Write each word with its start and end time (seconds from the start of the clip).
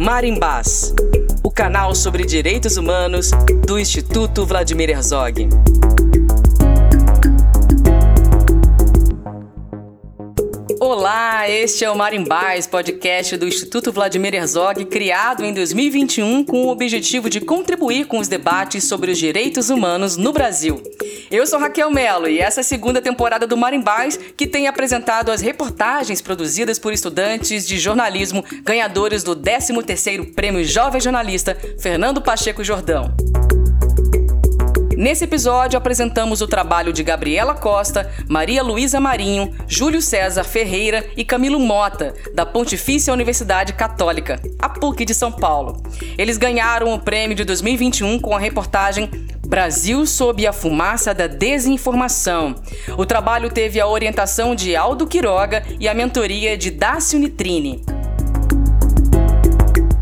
Marimbás, 0.00 0.94
o 1.44 1.50
canal 1.50 1.94
sobre 1.94 2.24
direitos 2.24 2.78
humanos 2.78 3.30
do 3.66 3.78
Instituto 3.78 4.46
Vladimir 4.46 4.88
Herzog. 4.88 5.46
Olá, 10.80 11.48
este 11.50 11.84
é 11.84 11.90
o 11.90 11.96
Marimbás, 11.96 12.66
podcast 12.66 13.36
do 13.36 13.46
Instituto 13.46 13.92
Vladimir 13.92 14.34
Herzog, 14.34 14.86
criado 14.86 15.44
em 15.44 15.52
2021 15.52 16.44
com 16.44 16.64
o 16.64 16.70
objetivo 16.70 17.28
de 17.28 17.40
contribuir 17.40 18.06
com 18.06 18.18
os 18.18 18.26
debates 18.26 18.84
sobre 18.84 19.10
os 19.10 19.18
direitos 19.18 19.68
humanos 19.68 20.16
no 20.16 20.32
Brasil. 20.32 20.82
Eu 21.30 21.46
sou 21.46 21.60
Raquel 21.60 21.92
Mello 21.92 22.28
e 22.28 22.40
essa 22.40 22.58
é 22.58 22.62
a 22.62 22.64
segunda 22.64 23.00
temporada 23.00 23.46
do 23.46 23.56
Marimbás, 23.56 24.18
que 24.36 24.48
tem 24.48 24.66
apresentado 24.66 25.30
as 25.30 25.40
reportagens 25.40 26.20
produzidas 26.20 26.76
por 26.76 26.92
estudantes 26.92 27.68
de 27.68 27.78
jornalismo 27.78 28.44
ganhadores 28.64 29.22
do 29.22 29.36
13º 29.36 30.34
Prêmio 30.34 30.64
Jovem 30.64 31.00
Jornalista 31.00 31.56
Fernando 31.78 32.20
Pacheco 32.20 32.64
Jordão. 32.64 33.14
Nesse 34.96 35.22
episódio, 35.22 35.78
apresentamos 35.78 36.42
o 36.42 36.48
trabalho 36.48 36.92
de 36.92 37.04
Gabriela 37.04 37.54
Costa, 37.54 38.12
Maria 38.28 38.62
Luísa 38.62 39.00
Marinho, 39.00 39.54
Júlio 39.68 40.02
César 40.02 40.42
Ferreira 40.42 41.06
e 41.16 41.24
Camilo 41.24 41.60
Mota, 41.60 42.12
da 42.34 42.44
Pontifícia 42.44 43.12
Universidade 43.12 43.72
Católica, 43.72 44.42
a 44.58 44.68
PUC 44.68 45.04
de 45.04 45.14
São 45.14 45.30
Paulo. 45.30 45.80
Eles 46.18 46.36
ganharam 46.36 46.92
o 46.92 46.98
prêmio 46.98 47.36
de 47.36 47.44
2021 47.44 48.18
com 48.18 48.34
a 48.34 48.38
reportagem 48.38 49.08
Brasil 49.50 50.06
sob 50.06 50.46
a 50.46 50.52
fumaça 50.52 51.12
da 51.12 51.26
desinformação. 51.26 52.54
O 52.96 53.04
trabalho 53.04 53.50
teve 53.50 53.80
a 53.80 53.88
orientação 53.88 54.54
de 54.54 54.76
Aldo 54.76 55.08
Quiroga 55.08 55.64
e 55.80 55.88
a 55.88 55.92
mentoria 55.92 56.56
de 56.56 56.70
Dácio 56.70 57.18
Nitrini. 57.18 57.82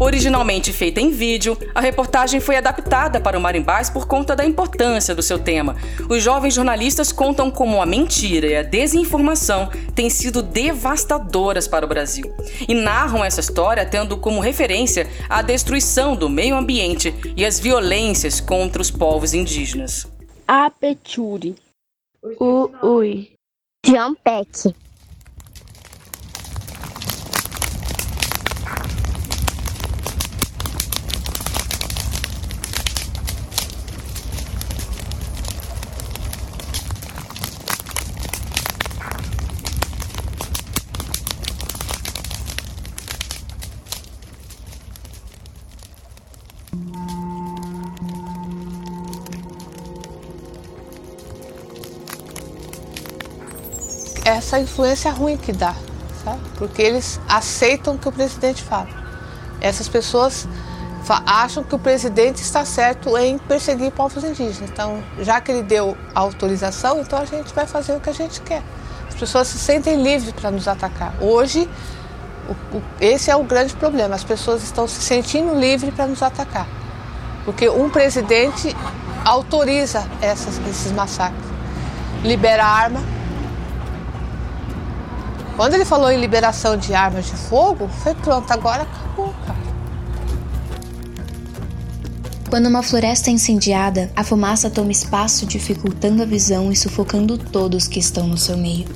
Originalmente 0.01 0.73
feita 0.73 1.01
em 1.01 1.11
vídeo, 1.11 1.59
a 1.75 1.81
reportagem 1.81 2.39
foi 2.39 2.57
adaptada 2.57 3.21
para 3.21 3.37
o 3.37 3.41
Marimbás 3.41 3.91
por 3.91 4.07
conta 4.07 4.37
da 4.37 4.45
importância 4.45 5.13
do 5.15 5.23
seu 5.23 5.39
tema. 5.39 5.77
Os 6.09 6.23
jovens 6.23 6.55
jornalistas 6.55 7.11
contam 7.11 7.51
como 7.51 7.83
a 7.83 7.87
mentira 7.87 8.47
e 8.47 8.57
a 8.57 8.63
desinformação 8.63 9.69
têm 9.97 10.09
sido 10.09 10.41
devastadoras 10.41 11.67
para 11.67 11.85
o 11.85 11.89
Brasil 11.89 12.33
e 12.69 12.75
narram 12.75 13.25
essa 13.25 13.41
história 13.41 13.85
tendo 13.85 14.17
como 14.17 14.41
referência 14.41 15.09
a 15.29 15.43
destruição 15.43 16.15
do 16.15 16.29
meio 16.29 16.57
ambiente 16.57 17.13
e 17.37 17.45
as 17.45 17.59
violências 17.59 18.41
contra 18.41 18.81
os 18.81 18.91
povos 18.91 19.35
indígenas. 19.35 20.07
Apeturi. 20.47 21.57
Ui. 22.83 23.33
Jampec. 23.85 24.75
Essa 54.49 54.59
influência 54.59 55.11
ruim 55.11 55.37
que 55.37 55.53
dá, 55.53 55.75
sabe? 56.25 56.41
Porque 56.57 56.81
eles 56.81 57.21
aceitam 57.29 57.95
o 57.95 57.99
que 57.99 58.09
o 58.09 58.13
presidente 58.13 58.63
fala. 58.63 58.89
Essas 59.61 59.87
pessoas 59.89 60.49
acham 61.27 61.63
que 61.63 61.75
o 61.75 61.79
presidente 61.79 62.41
está 62.41 62.65
certo 62.65 63.17
em 63.19 63.37
perseguir 63.37 63.93
povos 63.93 64.25
indígenas. 64.25 64.71
Então, 64.71 65.03
já 65.21 65.39
que 65.41 65.53
ele 65.53 65.63
deu 65.63 65.97
a 66.15 66.21
autorização, 66.21 67.01
então 67.01 67.19
a 67.19 67.27
gente 67.27 67.55
vai 67.55 67.67
fazer 67.67 67.93
o 67.93 68.01
que 68.01 68.09
a 68.09 68.13
gente 68.13 68.41
quer. 68.41 68.63
As 69.07 69.15
pessoas 69.15 69.49
se 69.49 69.59
sentem 69.59 70.03
livres 70.03 70.33
para 70.33 70.51
nos 70.51 70.67
atacar. 70.67 71.15
Hoje, 71.21 71.69
esse 73.01 73.31
é 73.31 73.37
o 73.37 73.43
grande 73.43 73.75
problema. 73.77 74.15
As 74.15 74.25
pessoas 74.25 74.63
estão 74.63 74.89
se 74.89 75.01
sentindo 75.03 75.55
livres 75.59 75.93
para 75.93 76.07
nos 76.07 76.23
atacar. 76.23 76.67
Porque 77.45 77.69
um 77.69 77.91
presidente 77.91 78.75
autoriza 79.25 80.07
essas, 80.23 80.59
esses 80.69 80.93
massacres. 80.93 81.47
Libera 82.23 82.65
arma, 82.65 83.01
quando 85.59 85.75
ele 85.75 85.85
falou 85.85 86.09
em 86.09 86.21
liberação 86.21 86.77
de 86.77 86.95
armas 86.95 87.27
de 87.27 87.33
fogo, 87.33 87.89
foi 87.89 88.15
pronto, 88.15 88.49
agora 88.49 88.85
acabou, 88.85 89.35
cara. 89.45 89.59
Quando 92.49 92.67
uma 92.67 92.81
floresta 92.81 93.29
é 93.29 93.33
incendiada, 93.33 94.09
a 94.15 94.23
fumaça 94.23 94.71
toma 94.71 94.93
espaço, 94.93 95.45
dificultando 95.45 96.23
a 96.23 96.25
visão 96.25 96.71
e 96.71 96.77
sufocando 96.77 97.37
todos 97.37 97.89
que 97.89 97.99
estão 97.99 98.29
no 98.29 98.39
seu 98.39 98.57
meio. 98.57 98.87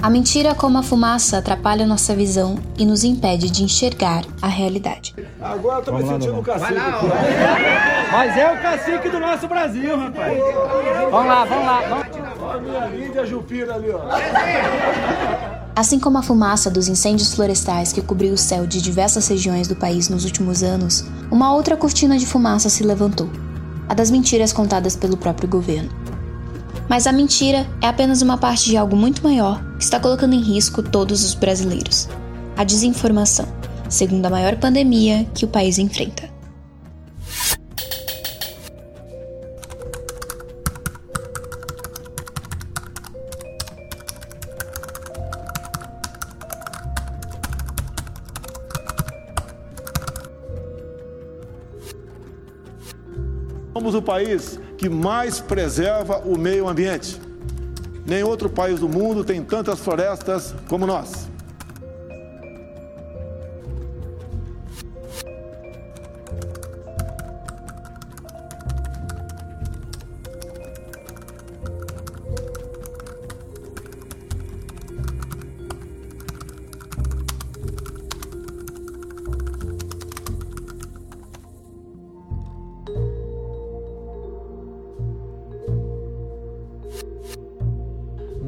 A 0.00 0.08
mentira, 0.08 0.54
como 0.54 0.78
a 0.78 0.84
fumaça, 0.84 1.38
atrapalha 1.38 1.84
nossa 1.84 2.14
visão 2.14 2.58
e 2.78 2.86
nos 2.86 3.02
impede 3.02 3.50
de 3.50 3.64
enxergar 3.64 4.24
a 4.40 4.46
realidade. 4.46 5.16
Agora 5.40 5.80
eu 5.80 5.84
tô 5.84 5.92
me 5.94 6.06
sentindo 6.06 6.38
um 6.38 6.42
cacique. 6.44 6.74
Mas 8.12 8.36
é 8.36 8.52
o 8.52 8.62
cacique 8.62 9.08
do 9.08 9.18
nosso 9.18 9.48
Brasil, 9.48 9.98
rapaz. 9.98 10.38
Vamos 11.10 11.26
lá, 11.26 11.44
vamos 11.44 11.66
lá. 11.66 11.80
Vamos. 11.88 12.06
Olha 12.40 12.56
a 12.56 12.60
minha 12.60 12.86
linda 12.86 13.26
Jupira 13.26 13.74
ali, 13.74 13.90
ó. 13.90 15.51
Assim 15.74 15.98
como 15.98 16.18
a 16.18 16.22
fumaça 16.22 16.70
dos 16.70 16.86
incêndios 16.86 17.32
florestais 17.34 17.92
que 17.92 18.02
cobriu 18.02 18.34
o 18.34 18.38
céu 18.38 18.66
de 18.66 18.82
diversas 18.82 19.26
regiões 19.28 19.66
do 19.66 19.74
país 19.74 20.08
nos 20.08 20.24
últimos 20.24 20.62
anos, 20.62 21.04
uma 21.30 21.54
outra 21.54 21.76
cortina 21.76 22.18
de 22.18 22.26
fumaça 22.26 22.68
se 22.68 22.84
levantou 22.84 23.30
a 23.88 23.94
das 23.94 24.10
mentiras 24.10 24.52
contadas 24.52 24.96
pelo 24.96 25.16
próprio 25.16 25.48
governo. 25.48 25.90
Mas 26.88 27.06
a 27.06 27.12
mentira 27.12 27.66
é 27.80 27.86
apenas 27.86 28.22
uma 28.22 28.38
parte 28.38 28.66
de 28.66 28.76
algo 28.76 28.96
muito 28.96 29.22
maior 29.22 29.62
que 29.76 29.84
está 29.84 29.98
colocando 29.98 30.34
em 30.34 30.40
risco 30.40 30.82
todos 30.82 31.24
os 31.24 31.34
brasileiros: 31.34 32.08
a 32.56 32.64
desinformação, 32.64 33.46
segundo 33.88 34.26
a 34.26 34.30
maior 34.30 34.56
pandemia 34.56 35.26
que 35.34 35.44
o 35.44 35.48
país 35.48 35.78
enfrenta. 35.78 36.31
Somos 53.82 53.96
o 53.96 54.00
país 54.00 54.60
que 54.78 54.88
mais 54.88 55.40
preserva 55.40 56.18
o 56.18 56.38
meio 56.38 56.68
ambiente. 56.68 57.20
Nem 58.06 58.22
outro 58.22 58.48
país 58.48 58.78
do 58.78 58.88
mundo 58.88 59.24
tem 59.24 59.42
tantas 59.42 59.80
florestas 59.80 60.54
como 60.68 60.86
nós. 60.86 61.21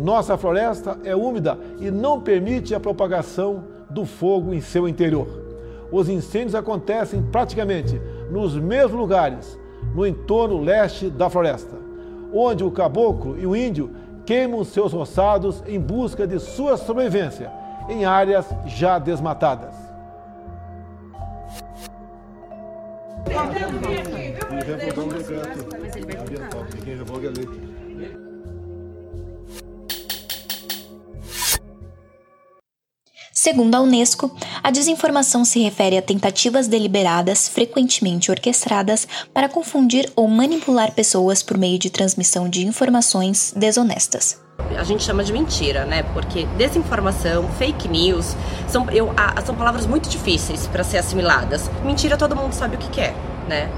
Nossa 0.05 0.37
floresta 0.37 0.99
é 1.03 1.17
úmida 1.17 1.59
e 1.81 1.91
não 1.91 2.21
permite 2.21 2.75
a 2.75 2.79
propagação 2.79 3.65
do 3.89 4.05
fogo 4.05 4.53
em 4.53 4.61
seu 4.61 4.87
interior. 4.87 5.27
Os 5.91 6.11
incêndios 6.11 6.55
acontecem 6.55 7.23
praticamente 7.23 7.99
nos 8.31 8.55
mesmos 8.55 9.01
lugares, 9.01 9.59
no 9.95 10.07
entorno 10.07 10.61
leste 10.61 11.09
da 11.09 11.31
floresta, 11.31 11.79
onde 12.35 12.63
o 12.63 12.71
caboclo 12.71 13.39
e 13.39 13.47
o 13.47 13.57
índio 13.57 13.93
queimam 14.27 14.63
seus 14.63 14.93
roçados 14.93 15.65
em 15.67 15.81
busca 15.81 16.27
de 16.27 16.39
sua 16.39 16.77
sobrevivência 16.77 17.51
em 17.89 18.05
áreas 18.05 18.47
já 18.67 18.99
desmatadas. 18.99 19.84
Segundo 33.45 33.75
a 33.75 33.83
Unesco, 33.83 34.35
a 34.63 34.71
desinformação 34.71 35.45
se 35.45 35.61
refere 35.61 35.99
a 35.99 36.01
tentativas 36.01 36.67
deliberadas, 36.67 37.47
frequentemente 37.47 38.31
orquestradas, 38.31 39.07
para 39.35 39.51
confundir 39.51 40.11
ou 40.17 40.27
manipular 40.27 40.93
pessoas 40.93 41.43
por 41.43 41.59
meio 41.59 41.79
de 41.79 41.91
transmissão 41.91 42.49
de 42.49 42.67
informações 42.67 43.53
desonestas. 43.55 44.41
a 44.75 44.83
gente 44.83 45.03
chama 45.03 45.23
de 45.23 45.31
mentira, 45.31 45.85
né? 45.85 46.05
Porque 46.15 46.47
desinformação, 46.57 47.47
fake 47.59 47.87
news, 47.87 48.35
são, 48.67 48.89
eu, 48.91 49.13
a, 49.15 49.39
são 49.43 49.55
palavras 49.55 49.85
muito 49.85 50.09
difíceis 50.09 50.67
para 50.67 50.83
ser 50.83 50.97
assimiladas. 50.97 51.71
Mentira, 51.85 52.17
todo 52.17 52.35
mundo 52.35 52.55
sabe 52.55 52.77
o 52.77 52.79
que, 52.79 52.89
que 52.89 53.01
é, 53.03 53.15
né? 53.47 53.71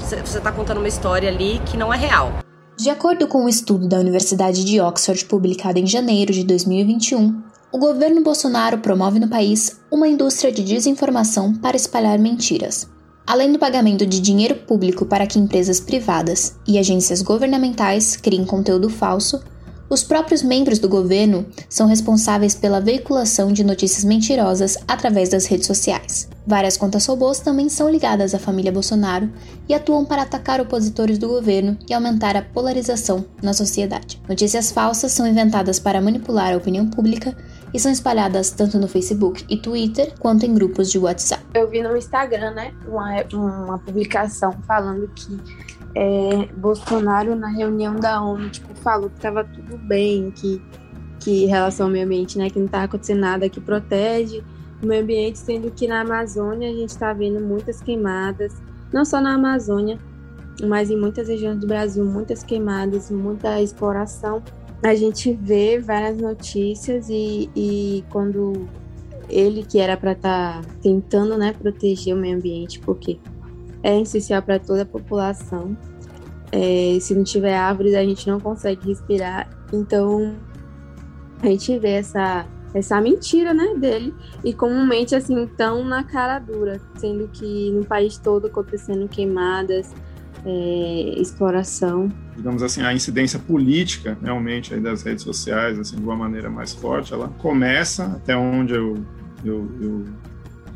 Você 0.00 0.16
está 0.16 0.40
tá 0.40 0.50
contando 0.50 0.78
uma 0.78 0.88
história 0.88 1.28
ali 1.28 1.62
que 1.66 1.76
não 1.76 1.94
é 1.94 1.96
real. 1.96 2.32
De 2.76 2.90
acordo 2.90 3.26
com 3.26 3.44
um 3.44 3.48
estudo 3.48 3.88
da 3.88 3.98
Universidade 3.98 4.64
de 4.64 4.80
Oxford 4.80 5.24
publicado 5.24 5.80
em 5.80 5.86
janeiro 5.86 6.32
de 6.32 6.44
2021, 6.44 7.47
o 7.70 7.78
governo 7.78 8.22
Bolsonaro 8.22 8.78
promove 8.78 9.18
no 9.18 9.28
país 9.28 9.78
uma 9.90 10.08
indústria 10.08 10.50
de 10.50 10.62
desinformação 10.62 11.54
para 11.54 11.76
espalhar 11.76 12.18
mentiras. 12.18 12.88
Além 13.26 13.52
do 13.52 13.58
pagamento 13.58 14.06
de 14.06 14.20
dinheiro 14.20 14.54
público 14.54 15.04
para 15.04 15.26
que 15.26 15.38
empresas 15.38 15.78
privadas 15.78 16.56
e 16.66 16.78
agências 16.78 17.20
governamentais 17.20 18.16
criem 18.16 18.46
conteúdo 18.46 18.88
falso, 18.88 19.42
os 19.90 20.02
próprios 20.02 20.42
membros 20.42 20.78
do 20.78 20.88
governo 20.88 21.46
são 21.68 21.86
responsáveis 21.86 22.54
pela 22.54 22.80
veiculação 22.80 23.52
de 23.52 23.64
notícias 23.64 24.04
mentirosas 24.04 24.76
através 24.86 25.30
das 25.30 25.46
redes 25.46 25.66
sociais. 25.66 26.28
Várias 26.46 26.76
contas 26.76 27.06
robôs 27.06 27.40
também 27.40 27.70
são 27.70 27.88
ligadas 27.88 28.34
à 28.34 28.38
família 28.38 28.72
Bolsonaro 28.72 29.30
e 29.66 29.72
atuam 29.72 30.04
para 30.04 30.22
atacar 30.22 30.60
opositores 30.60 31.16
do 31.16 31.28
governo 31.28 31.78
e 31.88 31.94
aumentar 31.94 32.36
a 32.36 32.42
polarização 32.42 33.24
na 33.42 33.54
sociedade. 33.54 34.20
Notícias 34.28 34.70
falsas 34.70 35.12
são 35.12 35.26
inventadas 35.26 35.78
para 35.78 36.02
manipular 36.02 36.52
a 36.52 36.56
opinião 36.58 36.86
pública 36.86 37.34
e 37.72 37.78
são 37.78 37.90
espalhadas 37.90 38.50
tanto 38.50 38.78
no 38.78 38.88
Facebook 38.88 39.44
e 39.48 39.56
Twitter 39.56 40.14
quanto 40.18 40.44
em 40.44 40.54
grupos 40.54 40.90
de 40.90 40.98
WhatsApp. 40.98 41.44
Eu 41.54 41.68
vi 41.68 41.82
no 41.82 41.96
Instagram, 41.96 42.52
né, 42.52 42.74
uma, 42.86 43.22
uma 43.32 43.78
publicação 43.78 44.52
falando 44.66 45.08
que 45.14 45.38
é, 45.94 46.46
Bolsonaro 46.56 47.34
na 47.34 47.48
reunião 47.48 47.96
da 47.96 48.22
ONU 48.22 48.50
tipo, 48.50 48.74
falou 48.76 49.10
que 49.10 49.16
estava 49.16 49.44
tudo 49.44 49.76
bem, 49.78 50.30
que, 50.30 50.62
que 51.20 51.44
em 51.44 51.46
relação 51.46 51.86
ao 51.86 51.92
meio 51.92 52.04
ambiente, 52.04 52.38
né, 52.38 52.50
que 52.50 52.58
não 52.58 52.66
está 52.66 52.84
acontecendo 52.84 53.20
nada 53.20 53.48
que 53.48 53.60
protege 53.60 54.42
o 54.82 54.86
meio 54.86 55.02
ambiente, 55.02 55.38
sendo 55.38 55.70
que 55.70 55.86
na 55.86 56.00
Amazônia 56.00 56.70
a 56.70 56.72
gente 56.72 56.90
está 56.90 57.12
vendo 57.12 57.40
muitas 57.40 57.80
queimadas, 57.80 58.54
não 58.92 59.04
só 59.04 59.20
na 59.20 59.34
Amazônia, 59.34 59.98
mas 60.66 60.90
em 60.90 60.96
muitas 60.96 61.28
regiões 61.28 61.58
do 61.58 61.66
Brasil, 61.66 62.04
muitas 62.04 62.42
queimadas, 62.42 63.10
muita 63.10 63.60
exploração. 63.60 64.42
A 64.82 64.94
gente 64.94 65.32
vê 65.32 65.78
várias 65.80 66.18
notícias 66.18 67.08
e, 67.08 67.50
e 67.54 68.04
quando 68.10 68.68
ele 69.28 69.62
que 69.62 69.78
era 69.78 69.96
para 69.96 70.12
estar 70.12 70.62
tá 70.62 70.68
tentando 70.82 71.36
né, 71.36 71.52
proteger 71.52 72.14
o 72.14 72.18
meio 72.18 72.36
ambiente, 72.36 72.78
porque 72.80 73.18
é 73.82 74.00
essencial 74.00 74.42
para 74.42 74.58
toda 74.58 74.82
a 74.82 74.86
população. 74.86 75.76
É, 76.50 76.98
se 77.00 77.14
não 77.14 77.24
tiver 77.24 77.54
árvores, 77.54 77.94
a 77.94 78.02
gente 78.02 78.26
não 78.26 78.40
consegue 78.40 78.88
respirar. 78.88 79.50
Então, 79.72 80.34
a 81.42 81.46
gente 81.46 81.78
vê 81.78 81.90
essa, 81.90 82.46
essa 82.72 83.00
mentira 83.00 83.52
né, 83.52 83.74
dele 83.74 84.14
e 84.42 84.52
comumente 84.54 85.14
assim, 85.14 85.46
tão 85.56 85.84
na 85.84 86.04
cara 86.04 86.38
dura, 86.38 86.80
sendo 86.96 87.28
que 87.28 87.70
no 87.72 87.84
país 87.84 88.18
todo 88.18 88.46
acontecendo 88.46 89.08
queimadas, 89.08 89.92
é, 90.48 91.20
exploração. 91.20 92.10
Digamos 92.34 92.62
assim, 92.62 92.80
a 92.80 92.94
incidência 92.94 93.38
política 93.38 94.16
realmente 94.22 94.74
das 94.76 95.02
redes 95.02 95.22
sociais, 95.22 95.78
assim, 95.78 95.96
de 95.96 96.02
uma 96.02 96.16
maneira 96.16 96.48
mais 96.48 96.72
forte, 96.72 97.12
ela 97.12 97.28
começa 97.28 98.06
até 98.06 98.34
onde 98.34 98.72
eu, 98.72 99.04
eu, 99.44 99.70
eu 99.80 100.04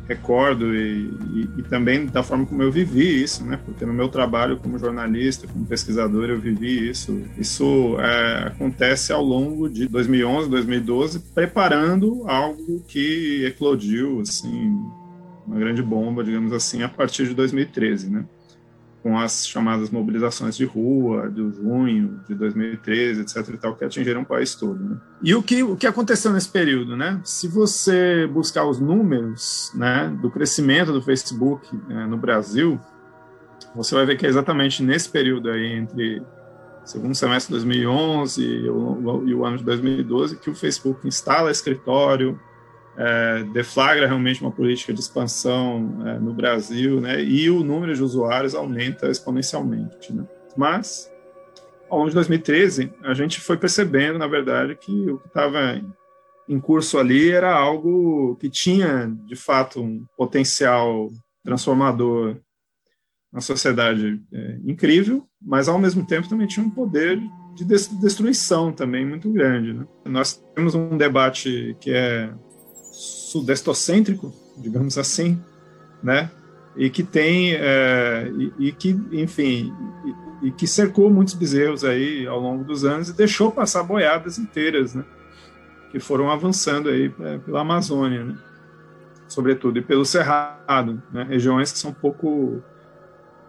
recordo 0.07 0.75
e, 0.75 1.09
e, 1.33 1.49
e, 1.57 1.63
também 1.63 2.05
da 2.05 2.21
forma 2.21 2.45
como 2.45 2.61
eu 2.61 2.71
vivi 2.71 3.23
isso, 3.23 3.43
né? 3.45 3.57
Porque 3.65 3.85
no 3.85 3.93
meu 3.93 4.09
trabalho 4.09 4.57
como 4.57 4.77
jornalista, 4.77 5.47
como 5.47 5.65
pesquisador, 5.65 6.29
eu 6.29 6.39
vivi 6.39 6.89
isso. 6.89 7.23
Isso 7.37 7.95
é, 7.99 8.47
acontece 8.47 9.11
ao 9.11 9.23
longo 9.23 9.69
de 9.69 9.87
2011, 9.87 10.49
2012, 10.49 11.19
preparando 11.33 12.23
algo 12.27 12.83
que 12.87 13.45
eclodiu, 13.45 14.19
assim, 14.19 14.77
uma 15.47 15.57
grande 15.57 15.81
bomba, 15.81 16.23
digamos 16.23 16.51
assim, 16.53 16.83
a 16.83 16.89
partir 16.89 17.27
de 17.27 17.33
2013, 17.33 18.11
né? 18.11 18.25
Com 19.03 19.19
as 19.19 19.45
chamadas 19.45 19.89
mobilizações 19.89 20.55
de 20.55 20.63
rua 20.63 21.29
de 21.29 21.41
junho 21.51 22.21
de 22.25 22.33
2013, 22.33 23.21
etc. 23.21 23.49
e 23.49 23.57
tal, 23.57 23.75
que 23.75 23.83
atingiram 23.83 24.21
o 24.21 24.25
país 24.25 24.55
todo. 24.55 24.81
Né? 24.81 24.97
E 25.21 25.35
o 25.35 25.43
que, 25.43 25.61
o 25.61 25.75
que 25.75 25.85
aconteceu 25.85 26.31
nesse 26.31 26.47
período? 26.47 26.95
Né? 26.95 27.19
Se 27.25 27.49
você 27.49 28.25
buscar 28.25 28.65
os 28.65 28.79
números 28.79 29.73
né, 29.75 30.07
do 30.21 30.31
crescimento 30.31 30.93
do 30.93 31.01
Facebook 31.01 31.67
né, 31.89 32.07
no 32.07 32.15
Brasil, 32.15 32.79
você 33.75 33.93
vai 33.93 34.05
ver 34.05 34.17
que 34.17 34.25
é 34.25 34.29
exatamente 34.29 34.81
nesse 34.81 35.09
período 35.09 35.49
aí, 35.49 35.73
entre 35.73 36.23
segundo 36.85 37.13
semestre 37.13 37.47
de 37.47 37.59
2011 37.59 38.41
e 38.41 38.69
o, 38.69 39.23
e 39.25 39.35
o 39.35 39.45
ano 39.45 39.57
de 39.57 39.65
2012, 39.65 40.37
que 40.37 40.49
o 40.49 40.55
Facebook 40.55 41.05
instala 41.05 41.51
escritório, 41.51 42.39
é, 42.97 43.43
deflagra 43.53 44.07
realmente 44.07 44.41
uma 44.41 44.51
política 44.51 44.93
de 44.93 44.99
expansão 44.99 46.01
é, 46.05 46.19
no 46.19 46.33
Brasil, 46.33 47.01
né, 47.01 47.23
e 47.23 47.49
o 47.49 47.63
número 47.63 47.93
de 47.93 48.03
usuários 48.03 48.55
aumenta 48.55 49.09
exponencialmente. 49.09 50.13
Né. 50.13 50.25
Mas, 50.55 51.11
ao 51.89 51.97
longo 51.97 52.09
de 52.09 52.15
2013, 52.15 52.91
a 53.03 53.13
gente 53.13 53.39
foi 53.39 53.57
percebendo, 53.57 54.19
na 54.19 54.27
verdade, 54.27 54.75
que 54.75 55.09
o 55.09 55.17
que 55.17 55.27
estava 55.27 55.81
em 56.47 56.59
curso 56.59 56.99
ali 56.99 57.31
era 57.31 57.53
algo 57.53 58.35
que 58.35 58.49
tinha, 58.49 59.07
de 59.25 59.35
fato, 59.35 59.81
um 59.81 60.05
potencial 60.17 61.09
transformador 61.43 62.37
na 63.31 63.41
sociedade 63.41 64.21
é, 64.31 64.59
incrível, 64.63 65.27
mas, 65.41 65.67
ao 65.67 65.79
mesmo 65.79 66.05
tempo, 66.05 66.29
também 66.29 66.47
tinha 66.47 66.65
um 66.65 66.69
poder 66.69 67.19
de 67.55 67.65
destruição 67.65 68.71
também 68.71 69.05
muito 69.05 69.31
grande. 69.31 69.73
Né. 69.73 69.85
Nós 70.05 70.43
temos 70.55 70.75
um 70.75 70.97
debate 70.97 71.75
que 71.79 71.91
é 71.91 72.33
sudestocêntrico, 73.33 74.31
digamos 74.57 74.97
assim, 74.97 75.41
né? 76.03 76.29
E 76.75 76.89
que 76.89 77.03
tem 77.03 77.53
é, 77.55 78.31
e, 78.37 78.67
e, 78.67 78.71
que, 78.71 78.89
enfim, 79.11 79.73
e, 80.41 80.47
e, 80.47 80.51
que 80.51 80.67
cercou 80.67 81.09
muitos 81.09 81.33
bezerros 81.33 81.83
aí 81.83 82.27
ao 82.27 82.39
longo 82.39 82.63
dos 82.63 82.85
anos 82.85 83.09
e 83.09 83.13
deixou 83.13 83.51
passar 83.51 83.83
boiadas 83.83 84.37
inteiras, 84.37 84.93
né? 84.93 85.03
Que 85.91 85.99
foram 85.99 86.29
avançando 86.29 86.89
aí 86.89 87.11
é, 87.21 87.37
pela 87.39 87.61
Amazônia, 87.61 88.23
né? 88.23 88.37
Sobretudo 89.27 89.79
e 89.79 89.81
pelo 89.81 90.05
Cerrado, 90.05 91.01
né? 91.11 91.23
Regiões 91.23 91.71
que 91.71 91.79
são 91.79 91.91
pouco 91.91 92.61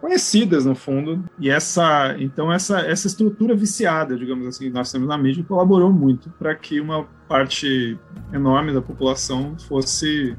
conhecidas 0.05 0.65
no 0.65 0.75
fundo. 0.75 1.23
E 1.39 1.49
essa 1.49 2.15
então 2.19 2.53
essa 2.53 2.79
essa 2.81 3.07
estrutura 3.07 3.55
viciada 3.55 4.15
digamos 4.15 4.45
assim 4.45 4.65
que 4.65 4.69
nós 4.73 4.91
temos 4.91 5.07
na 5.07 5.17
mídia 5.17 5.43
colaborou 5.43 5.91
muito 5.91 6.29
para 6.37 6.53
que 6.53 6.79
uma 6.79 7.07
parte 7.27 7.97
enorme 8.31 8.71
da 8.71 8.81
população 8.81 9.57
fosse 9.67 10.37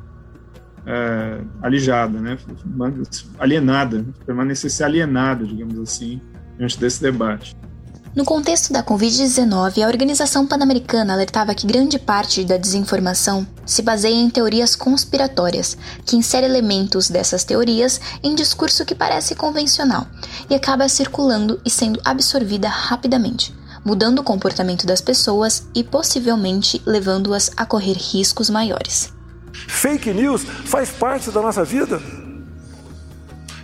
é, 0.86 1.40
alijada 1.60 2.20
né? 2.20 2.38
Alienada 3.40 4.06
permanecesse 4.24 4.84
alienada 4.84 5.44
digamos 5.44 5.80
assim 5.80 6.20
diante 6.56 6.78
desse 6.78 7.02
debate 7.02 7.56
no 8.16 8.24
contexto 8.24 8.72
da 8.72 8.82
Covid-19, 8.82 9.84
a 9.84 9.86
Organização 9.86 10.46
Pan-Americana 10.46 11.12
alertava 11.12 11.54
que 11.54 11.66
grande 11.66 11.98
parte 11.98 12.42
da 12.44 12.56
desinformação 12.56 13.46
se 13.66 13.82
baseia 13.82 14.14
em 14.14 14.30
teorias 14.30 14.74
conspiratórias, 14.74 15.76
que 16.06 16.16
insere 16.16 16.46
elementos 16.46 17.10
dessas 17.10 17.44
teorias 17.44 18.00
em 18.22 18.34
discurso 18.34 18.86
que 18.86 18.94
parece 18.94 19.34
convencional 19.34 20.06
e 20.48 20.54
acaba 20.54 20.88
circulando 20.88 21.60
e 21.62 21.68
sendo 21.68 22.00
absorvida 22.02 22.68
rapidamente, 22.68 23.54
mudando 23.84 24.20
o 24.20 24.24
comportamento 24.24 24.86
das 24.86 25.02
pessoas 25.02 25.68
e 25.74 25.84
possivelmente 25.84 26.80
levando-as 26.86 27.50
a 27.54 27.66
correr 27.66 27.98
riscos 27.98 28.48
maiores. 28.48 29.12
Fake 29.52 30.10
news 30.14 30.42
faz 30.64 30.88
parte 30.88 31.30
da 31.30 31.42
nossa 31.42 31.62
vida? 31.64 32.00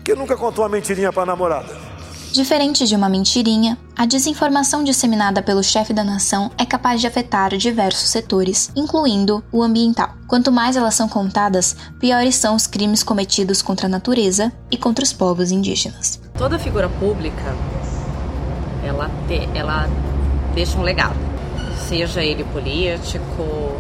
Quem 0.04 0.14
nunca 0.14 0.36
contou 0.36 0.62
uma 0.62 0.68
mentirinha 0.68 1.10
para 1.10 1.22
a 1.22 1.26
namorada? 1.26 1.91
Diferente 2.32 2.86
de 2.86 2.96
uma 2.96 3.10
mentirinha, 3.10 3.76
a 3.94 4.06
desinformação 4.06 4.82
disseminada 4.82 5.42
pelo 5.42 5.62
chefe 5.62 5.92
da 5.92 6.02
nação 6.02 6.50
é 6.56 6.64
capaz 6.64 6.98
de 6.98 7.06
afetar 7.06 7.54
diversos 7.58 8.08
setores, 8.08 8.72
incluindo 8.74 9.44
o 9.52 9.62
ambiental. 9.62 10.14
Quanto 10.26 10.50
mais 10.50 10.74
elas 10.74 10.94
são 10.94 11.06
contadas, 11.06 11.76
piores 12.00 12.34
são 12.36 12.54
os 12.54 12.66
crimes 12.66 13.02
cometidos 13.02 13.60
contra 13.60 13.84
a 13.86 13.90
natureza 13.90 14.50
e 14.70 14.78
contra 14.78 15.04
os 15.04 15.12
povos 15.12 15.50
indígenas. 15.50 16.22
Toda 16.32 16.58
figura 16.58 16.88
pública, 16.88 17.54
ela, 18.82 19.10
te, 19.28 19.46
ela 19.54 19.86
deixa 20.54 20.78
um 20.78 20.82
legado, 20.82 21.18
seja 21.86 22.24
ele 22.24 22.44
político, 22.44 23.78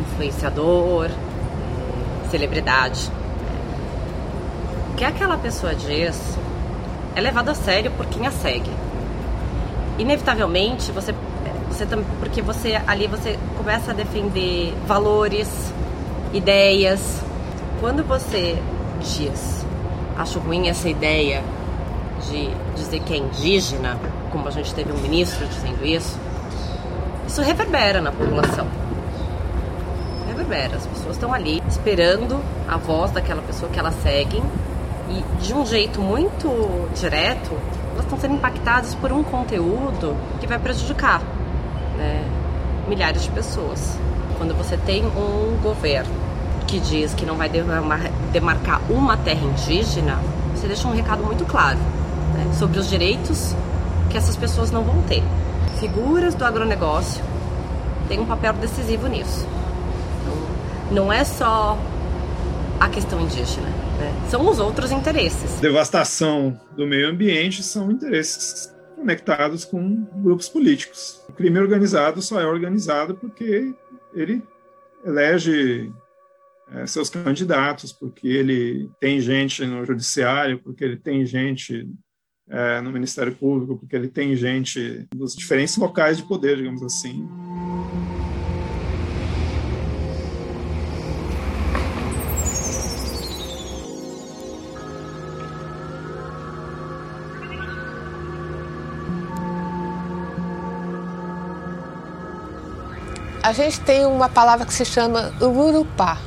influenciador, 0.00 1.10
celebridade. 2.28 3.08
O 4.90 4.96
que 4.96 5.04
aquela 5.04 5.38
pessoa 5.38 5.76
diz 5.76 6.36
é 7.14 7.20
levado 7.20 7.48
a 7.48 7.54
sério 7.54 7.90
por 7.92 8.06
quem 8.06 8.26
a 8.26 8.30
segue. 8.30 8.70
Inevitavelmente, 9.98 10.92
você, 10.92 11.14
você 11.68 11.86
porque 12.20 12.40
você 12.40 12.80
ali 12.86 13.06
você 13.06 13.38
começa 13.56 13.90
a 13.90 13.94
defender 13.94 14.72
valores, 14.86 15.72
ideias. 16.32 17.20
Quando 17.80 18.04
você 18.04 18.60
diz, 19.00 19.66
acho 20.16 20.38
ruim 20.38 20.68
essa 20.68 20.88
ideia 20.88 21.42
de 22.28 22.50
dizer 22.74 23.00
que 23.00 23.14
é 23.14 23.16
indígena, 23.16 23.98
como 24.30 24.48
a 24.48 24.50
gente 24.50 24.74
teve 24.74 24.92
um 24.92 24.98
ministro 24.98 25.46
dizendo 25.46 25.84
isso, 25.84 26.18
isso 27.26 27.42
reverbera 27.42 28.00
na 28.00 28.10
população. 28.10 28.66
Reverbera. 30.26 30.76
As 30.76 30.86
pessoas 30.86 31.16
estão 31.16 31.32
ali 31.32 31.62
esperando 31.68 32.40
a 32.68 32.76
voz 32.76 33.10
daquela 33.10 33.42
pessoa 33.42 33.70
que 33.70 33.78
elas 33.78 33.94
seguem 34.02 34.42
e 35.10 35.42
de 35.42 35.54
um 35.54 35.64
jeito 35.64 36.00
muito 36.00 36.88
direto, 36.94 37.56
elas 37.92 38.04
estão 38.04 38.18
sendo 38.18 38.34
impactadas 38.34 38.94
por 38.94 39.10
um 39.12 39.22
conteúdo 39.22 40.16
que 40.40 40.46
vai 40.46 40.58
prejudicar 40.58 41.20
né, 41.96 42.24
milhares 42.86 43.22
de 43.22 43.30
pessoas. 43.30 43.98
Quando 44.36 44.54
você 44.54 44.76
tem 44.76 45.04
um 45.04 45.58
governo 45.62 46.14
que 46.66 46.78
diz 46.78 47.14
que 47.14 47.24
não 47.24 47.36
vai 47.36 47.50
demarcar 48.30 48.80
uma 48.90 49.16
terra 49.16 49.40
indígena, 49.40 50.18
você 50.54 50.66
deixa 50.66 50.86
um 50.86 50.92
recado 50.92 51.24
muito 51.24 51.44
claro 51.46 51.78
né, 52.34 52.52
sobre 52.52 52.78
os 52.78 52.88
direitos 52.88 53.54
que 54.10 54.16
essas 54.16 54.36
pessoas 54.36 54.70
não 54.70 54.82
vão 54.82 55.02
ter. 55.02 55.22
Figuras 55.80 56.34
do 56.34 56.44
agronegócio 56.44 57.24
têm 58.08 58.20
um 58.20 58.26
papel 58.26 58.52
decisivo 58.54 59.06
nisso. 59.06 59.46
Então, 60.20 60.34
não 60.90 61.12
é 61.12 61.24
só 61.24 61.78
a 62.78 62.88
questão 62.88 63.20
indígena, 63.20 63.68
né? 63.98 64.28
são 64.30 64.48
os 64.48 64.58
outros 64.58 64.92
interesses. 64.92 65.60
Devastação 65.60 66.58
do 66.76 66.86
meio 66.86 67.08
ambiente 67.08 67.62
são 67.62 67.90
interesses 67.90 68.72
conectados 68.94 69.64
com 69.64 70.04
grupos 70.22 70.48
políticos. 70.48 71.22
O 71.28 71.32
crime 71.32 71.58
organizado 71.58 72.20
só 72.22 72.40
é 72.40 72.46
organizado 72.46 73.14
porque 73.14 73.74
ele 74.14 74.42
elege 75.04 75.92
é, 76.72 76.86
seus 76.86 77.08
candidatos, 77.08 77.92
porque 77.92 78.26
ele 78.28 78.90
tem 79.00 79.20
gente 79.20 79.64
no 79.64 79.84
judiciário, 79.84 80.58
porque 80.58 80.84
ele 80.84 80.96
tem 80.96 81.24
gente 81.24 81.88
é, 82.48 82.80
no 82.80 82.90
Ministério 82.90 83.34
Público, 83.34 83.78
porque 83.78 83.94
ele 83.94 84.08
tem 84.08 84.34
gente 84.34 85.06
nos 85.14 85.34
diferentes 85.34 85.76
locais 85.76 86.16
de 86.16 86.24
poder, 86.24 86.56
digamos 86.56 86.82
assim. 86.82 87.26
A 103.48 103.52
gente 103.54 103.80
tem 103.80 104.04
uma 104.04 104.28
palavra 104.28 104.66
que 104.66 104.74
se 104.74 104.84
chama 104.84 105.32
urupá. 105.40 106.18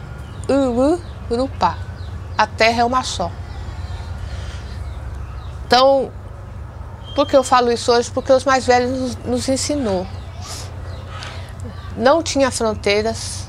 Urupá. 1.30 1.78
A 2.36 2.48
terra 2.48 2.82
é 2.82 2.84
uma 2.84 3.04
só. 3.04 3.32
Então, 5.68 6.12
por 7.14 7.28
que 7.28 7.38
eu 7.38 7.44
falo 7.44 7.72
isso 7.72 7.92
hoje? 7.92 8.10
Porque 8.10 8.34
os 8.34 8.44
mais 8.44 8.66
velhos 8.66 8.90
nos, 8.90 9.16
nos 9.18 9.50
ensinou. 9.50 10.08
Não 11.96 12.24
tinha 12.24 12.50
fronteiras, 12.50 13.48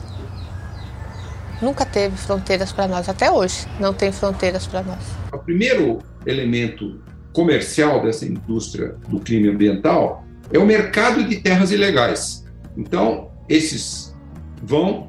nunca 1.62 1.86
teve 1.86 2.14
fronteiras 2.14 2.72
para 2.72 2.86
nós, 2.86 3.08
até 3.08 3.30
hoje 3.30 3.66
não 3.80 3.94
tem 3.94 4.12
fronteiras 4.12 4.66
para 4.66 4.82
nós. 4.82 5.02
O 5.32 5.38
primeiro 5.38 6.00
elemento 6.26 7.02
comercial 7.32 8.02
dessa 8.02 8.26
indústria 8.26 8.96
do 9.08 9.18
crime 9.18 9.48
ambiental 9.48 10.22
é 10.52 10.58
o 10.58 10.66
mercado 10.66 11.24
de 11.24 11.38
terras 11.38 11.72
ilegais. 11.72 12.44
Então, 12.76 13.31
esses 13.52 14.16
vão, 14.62 15.08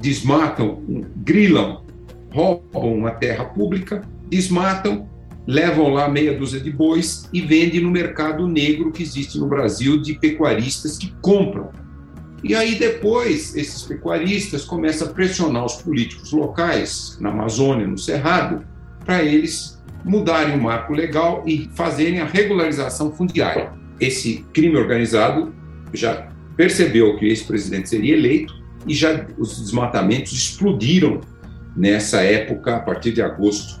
desmatam, 0.00 0.82
grilam, 1.16 1.84
roubam 2.32 2.92
uma 2.92 3.12
terra 3.12 3.44
pública, 3.44 4.02
desmatam 4.28 5.08
levam 5.46 5.88
lá 5.88 6.08
meia 6.08 6.36
dúzia 6.36 6.60
de 6.60 6.70
bois 6.70 7.28
e 7.32 7.40
vendem 7.40 7.80
no 7.80 7.90
mercado 7.90 8.46
negro 8.46 8.92
que 8.92 9.02
existe 9.02 9.38
no 9.38 9.48
Brasil 9.48 10.00
de 10.00 10.14
pecuaristas 10.14 10.96
que 10.96 11.12
compram. 11.20 11.70
E 12.44 12.54
aí 12.54 12.76
depois 12.76 13.54
esses 13.56 13.82
pecuaristas 13.82 14.64
começam 14.64 15.08
a 15.08 15.10
pressionar 15.12 15.64
os 15.64 15.74
políticos 15.74 16.32
locais 16.32 17.16
na 17.20 17.30
Amazônia, 17.30 17.86
no 17.86 17.98
Cerrado, 17.98 18.64
para 19.04 19.22
eles 19.22 19.80
mudarem 20.04 20.56
o 20.56 20.62
marco 20.62 20.92
legal 20.92 21.44
e 21.46 21.68
fazerem 21.74 22.20
a 22.20 22.24
regularização 22.24 23.12
fundiária. 23.12 23.72
Esse 24.00 24.44
crime 24.52 24.76
organizado 24.76 25.54
já 25.92 26.31
percebeu 26.56 27.16
que 27.18 27.26
esse 27.26 27.44
presidente 27.44 27.88
seria 27.88 28.14
eleito 28.14 28.54
e 28.86 28.94
já 28.94 29.26
os 29.38 29.60
desmatamentos 29.60 30.32
explodiram 30.32 31.20
nessa 31.76 32.20
época 32.22 32.76
a 32.76 32.80
partir 32.80 33.12
de 33.12 33.22
agosto 33.22 33.80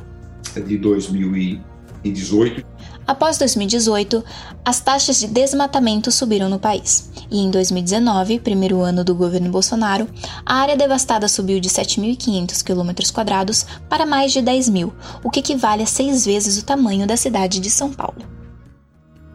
de 0.66 0.78
2018. 0.78 2.64
Após 3.06 3.36
2018, 3.36 4.24
as 4.64 4.80
taxas 4.80 5.18
de 5.18 5.26
desmatamento 5.26 6.10
subiram 6.10 6.48
no 6.48 6.58
país. 6.58 7.10
E 7.30 7.40
em 7.40 7.50
2019, 7.50 8.38
primeiro 8.38 8.80
ano 8.80 9.02
do 9.02 9.14
governo 9.14 9.50
Bolsonaro, 9.50 10.06
a 10.46 10.54
área 10.56 10.76
devastada 10.76 11.26
subiu 11.26 11.58
de 11.58 11.68
7.500 11.68 12.62
km 12.62 12.92
para 13.88 14.06
mais 14.06 14.32
de 14.32 14.40
10 14.40 14.68
mil, 14.68 14.92
o 15.24 15.30
que 15.30 15.40
equivale 15.40 15.82
a 15.82 15.86
seis 15.86 16.24
vezes 16.24 16.58
o 16.58 16.64
tamanho 16.64 17.06
da 17.06 17.16
cidade 17.16 17.58
de 17.58 17.70
São 17.70 17.92
Paulo. 17.92 18.41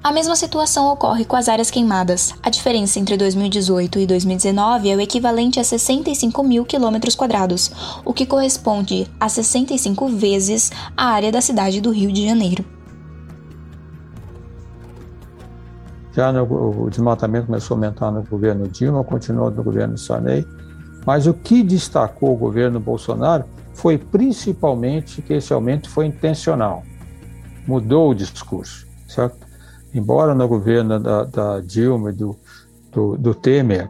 A 0.04 0.12
mesma 0.12 0.36
situação 0.36 0.88
ocorre 0.88 1.25
com 1.25 1.36
as 1.36 1.50
áreas 1.50 1.70
queimadas. 1.70 2.34
A 2.42 2.50
diferença 2.50 3.00
entre 3.00 3.18
2018 3.18 4.00
e 4.00 4.06
2019 4.06 4.89
é 4.89 4.96
o 4.96 5.01
equivalente 5.01 5.60
a 5.60 5.63
65 5.63 6.44
mil 6.44 6.63
quilômetros 6.63 7.16
quadrados, 7.16 7.72
o 8.06 8.13
que 8.13 8.25
corresponde 8.25 9.08
a 9.20 9.27
65 9.27 10.08
vezes 10.08 10.72
a 10.96 11.08
área 11.08 11.32
da 11.32 11.42
cidade 11.42 11.82
do 11.82 11.92
Rio 11.92 12.12
de 12.12 12.25
Janeiro. 12.25 12.63
Já 16.13 16.32
no, 16.32 16.86
o 16.86 16.89
desmatamento 16.89 17.48
começou 17.48 17.75
a 17.75 17.77
aumentar 17.77 18.12
no 18.12 18.24
governo 18.24 18.68
Dilma, 18.68 19.04
continuou 19.04 19.51
no 19.51 19.63
governo 19.63 19.98
Sarney, 19.98 20.48
mas 21.06 21.27
o 21.27 21.34
que 21.34 21.62
destacou 21.63 22.34
o 22.34 22.38
governo 22.38 22.80
Bolsonaro 22.80 23.46
foi 23.74 23.98
principalmente 23.98 25.22
que 25.22 25.34
esse 25.34 25.54
aumento 25.54 25.89
foi 25.89 26.06
intencional. 26.06 26.84
Mudou 27.68 28.12
o 28.12 28.16
discurso, 28.16 28.88
certo? 29.08 29.47
Embora 29.98 30.34
no 30.36 30.48
governo 30.48 31.00
da, 31.00 31.24
da 31.24 31.60
Dilma 31.60 32.10
e 32.10 32.13
do, 32.13 32.36
do, 32.92 33.18
do 33.18 33.34
Temer 33.34 33.89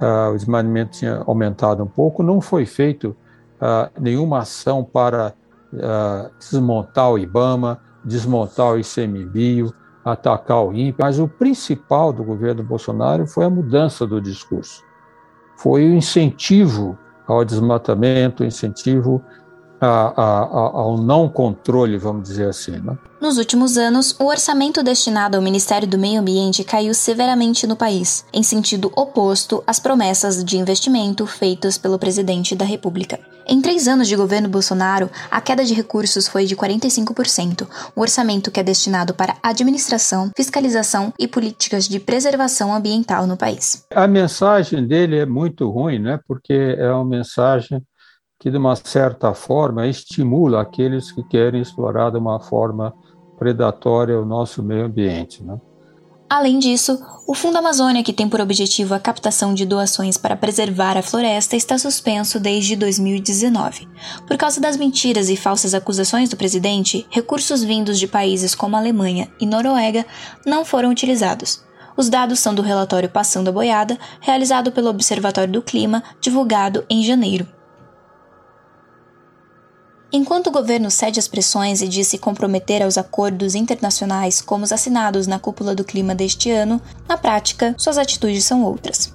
uh, 0.00 0.32
o 0.32 0.36
desmatamento 0.36 0.98
tinha 0.98 1.22
aumentado 1.26 1.82
um 1.82 1.86
pouco, 1.86 2.22
não 2.22 2.40
foi 2.40 2.66
feito 2.66 3.16
uh, 3.60 3.90
nenhuma 4.00 4.40
ação 4.40 4.84
para 4.84 5.34
uh, 5.72 6.30
desmontar 6.38 7.10
o 7.10 7.18
IBAMA, 7.18 7.80
desmontar 8.04 8.72
o 8.72 8.78
ICMBio, 8.78 9.72
atacar 10.04 10.62
o 10.64 10.72
INPE, 10.74 10.98
mas 10.98 11.18
o 11.18 11.26
principal 11.26 12.12
do 12.12 12.22
governo 12.22 12.62
Bolsonaro 12.62 13.26
foi 13.26 13.46
a 13.46 13.50
mudança 13.50 14.06
do 14.06 14.20
discurso. 14.20 14.82
Foi 15.56 15.88
o 15.88 15.94
incentivo 15.94 16.98
ao 17.26 17.42
desmatamento, 17.42 18.42
o 18.42 18.46
incentivo 18.46 19.22
a, 19.84 20.12
a, 20.16 20.80
ao 20.80 20.98
não 20.98 21.28
controle, 21.28 21.98
vamos 21.98 22.24
dizer 22.24 22.48
assim. 22.48 22.72
Né? 22.72 22.96
Nos 23.20 23.38
últimos 23.38 23.78
anos, 23.78 24.14
o 24.18 24.26
orçamento 24.26 24.82
destinado 24.82 25.36
ao 25.36 25.42
Ministério 25.42 25.88
do 25.88 25.98
Meio 25.98 26.20
Ambiente 26.20 26.62
caiu 26.62 26.92
severamente 26.92 27.66
no 27.66 27.74
país, 27.74 28.24
em 28.32 28.42
sentido 28.42 28.92
oposto 28.94 29.64
às 29.66 29.80
promessas 29.80 30.44
de 30.44 30.58
investimento 30.58 31.26
feitas 31.26 31.78
pelo 31.78 31.98
presidente 31.98 32.54
da 32.54 32.64
República. 32.64 33.18
Em 33.46 33.60
três 33.60 33.86
anos 33.86 34.08
de 34.08 34.16
governo 34.16 34.48
Bolsonaro, 34.48 35.10
a 35.30 35.40
queda 35.40 35.64
de 35.64 35.74
recursos 35.74 36.26
foi 36.26 36.46
de 36.46 36.56
45%, 36.56 37.66
o 37.94 38.00
orçamento 38.00 38.50
que 38.50 38.58
é 38.58 38.62
destinado 38.62 39.14
para 39.14 39.36
administração, 39.42 40.30
fiscalização 40.36 41.12
e 41.18 41.28
políticas 41.28 41.86
de 41.86 42.00
preservação 42.00 42.74
ambiental 42.74 43.26
no 43.26 43.36
país. 43.36 43.86
A 43.94 44.06
mensagem 44.06 44.86
dele 44.86 45.18
é 45.18 45.26
muito 45.26 45.70
ruim, 45.70 45.98
né? 45.98 46.18
porque 46.26 46.76
é 46.78 46.90
uma 46.90 47.04
mensagem 47.04 47.82
que, 48.44 48.50
de 48.50 48.58
uma 48.58 48.76
certa 48.76 49.32
forma, 49.32 49.86
estimula 49.86 50.60
aqueles 50.60 51.10
que 51.10 51.22
querem 51.22 51.62
explorar 51.62 52.10
de 52.10 52.18
uma 52.18 52.38
forma 52.38 52.92
predatória 53.38 54.20
o 54.20 54.26
nosso 54.26 54.62
meio 54.62 54.84
ambiente. 54.84 55.42
Né? 55.42 55.58
Além 56.28 56.58
disso, 56.58 57.02
o 57.26 57.32
Fundo 57.32 57.56
Amazônia, 57.56 58.02
que 58.02 58.12
tem 58.12 58.28
por 58.28 58.42
objetivo 58.42 58.92
a 58.92 59.00
captação 59.00 59.54
de 59.54 59.64
doações 59.64 60.18
para 60.18 60.36
preservar 60.36 60.98
a 60.98 61.02
floresta, 61.02 61.56
está 61.56 61.78
suspenso 61.78 62.38
desde 62.38 62.76
2019. 62.76 63.88
Por 64.26 64.36
causa 64.36 64.60
das 64.60 64.76
mentiras 64.76 65.30
e 65.30 65.38
falsas 65.38 65.72
acusações 65.72 66.28
do 66.28 66.36
presidente, 66.36 67.06
recursos 67.08 67.64
vindos 67.64 67.98
de 67.98 68.06
países 68.06 68.54
como 68.54 68.76
Alemanha 68.76 69.26
e 69.40 69.46
Noruega 69.46 70.04
não 70.44 70.66
foram 70.66 70.90
utilizados. 70.90 71.64
Os 71.96 72.10
dados 72.10 72.40
são 72.40 72.54
do 72.54 72.60
relatório 72.60 73.08
Passando 73.08 73.48
a 73.48 73.52
Boiada, 73.52 73.98
realizado 74.20 74.70
pelo 74.70 74.90
Observatório 74.90 75.50
do 75.50 75.62
Clima, 75.62 76.02
divulgado 76.20 76.84
em 76.90 77.02
janeiro. 77.02 77.53
Enquanto 80.16 80.46
o 80.46 80.52
governo 80.52 80.92
cede 80.92 81.18
às 81.18 81.26
pressões 81.26 81.82
e 81.82 81.88
diz 81.88 82.06
se 82.06 82.18
comprometer 82.18 82.80
aos 82.84 82.96
acordos 82.96 83.56
internacionais 83.56 84.40
como 84.40 84.62
os 84.62 84.70
assinados 84.70 85.26
na 85.26 85.40
cúpula 85.40 85.74
do 85.74 85.82
clima 85.82 86.14
deste 86.14 86.52
ano, 86.52 86.80
na 87.08 87.16
prática, 87.16 87.74
suas 87.76 87.98
atitudes 87.98 88.44
são 88.44 88.62
outras. 88.62 89.12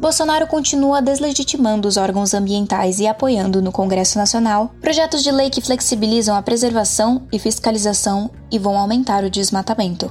Bolsonaro 0.00 0.46
continua 0.46 1.02
deslegitimando 1.02 1.86
os 1.86 1.98
órgãos 1.98 2.32
ambientais 2.32 2.98
e 2.98 3.06
apoiando 3.06 3.60
no 3.60 3.70
Congresso 3.70 4.16
Nacional 4.16 4.72
projetos 4.80 5.22
de 5.22 5.30
lei 5.30 5.50
que 5.50 5.60
flexibilizam 5.60 6.34
a 6.34 6.40
preservação 6.40 7.26
e 7.30 7.38
fiscalização 7.38 8.30
e 8.50 8.58
vão 8.58 8.78
aumentar 8.78 9.24
o 9.24 9.30
desmatamento. 9.30 10.10